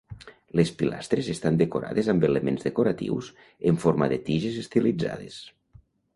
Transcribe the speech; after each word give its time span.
Les 0.59 0.69
pilastres 0.77 1.29
estan 1.33 1.59
decorades 1.59 2.09
amb 2.13 2.25
elements 2.31 2.65
decoratius 2.69 3.29
en 3.73 3.79
forma 3.85 4.09
de 4.15 4.21
tiges 4.31 4.59
estilitzades. 4.65 5.41